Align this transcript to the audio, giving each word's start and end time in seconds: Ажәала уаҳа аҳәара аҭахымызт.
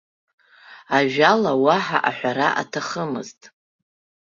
Ажәала 0.97 1.51
уаҳа 1.63 1.99
аҳәара 2.09 2.47
аҭахымызт. 2.61 3.41